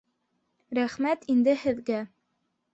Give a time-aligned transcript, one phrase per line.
[0.77, 2.03] Рәхмәт инде һеҙгә